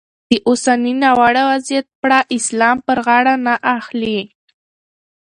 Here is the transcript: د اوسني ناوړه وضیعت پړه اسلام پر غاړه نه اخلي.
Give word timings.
د 0.29 0.31
اوسني 0.47 0.93
ناوړه 1.03 1.43
وضیعت 1.51 1.87
پړه 2.01 2.19
اسلام 2.37 2.77
پر 2.85 2.97
غاړه 3.05 3.35
نه 3.45 3.55
اخلي. 3.77 4.21